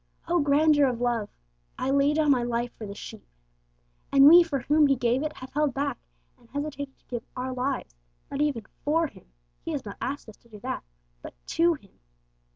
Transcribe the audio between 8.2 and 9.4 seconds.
not even for Him